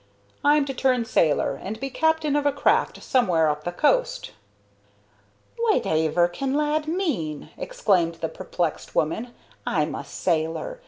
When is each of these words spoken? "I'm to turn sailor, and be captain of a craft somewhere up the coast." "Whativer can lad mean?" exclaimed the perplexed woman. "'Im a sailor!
"I'm 0.43 0.65
to 0.65 0.73
turn 0.73 1.05
sailor, 1.05 1.59
and 1.61 1.79
be 1.79 1.91
captain 1.91 2.35
of 2.35 2.47
a 2.47 2.51
craft 2.51 3.03
somewhere 3.03 3.47
up 3.49 3.65
the 3.65 3.71
coast." 3.71 4.31
"Whativer 5.59 6.27
can 6.27 6.55
lad 6.55 6.87
mean?" 6.87 7.51
exclaimed 7.55 8.15
the 8.15 8.27
perplexed 8.27 8.95
woman. 8.95 9.31
"'Im 9.67 9.93
a 9.93 10.03
sailor! 10.03 10.79